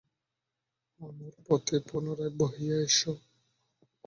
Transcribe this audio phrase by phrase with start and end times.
[1.01, 2.99] আমার পথে পুনরায় বহিয়া এস।